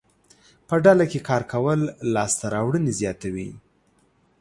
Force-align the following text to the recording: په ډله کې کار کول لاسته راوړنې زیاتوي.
په 0.67 0.75
ډله 0.83 1.05
کې 1.11 1.19
کار 1.29 1.43
کول 1.53 1.79
لاسته 2.15 2.45
راوړنې 2.53 2.91
زیاتوي. 2.99 3.49